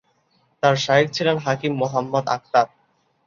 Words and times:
তার 0.63 0.75
শায়খ 0.75 1.07
ছিলেন 1.15 1.37
হাকিম 1.45 1.73
মুহাম্মদ 1.81 2.25
আখতার। 2.27 2.67